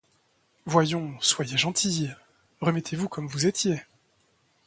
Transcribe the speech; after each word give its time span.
Voyons, 0.65 1.13
soyez 1.21 1.57
gentille, 1.59 2.15
remettez-vous 2.59 3.07
comme 3.07 3.27
vous 3.27 3.45
étiez. 3.45 3.81